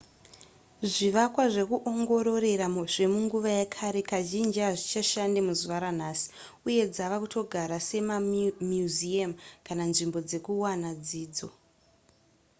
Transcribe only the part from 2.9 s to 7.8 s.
zvemunguva yekare kazhinji hazvichashande muzuva ranhasi uye dzava kutogara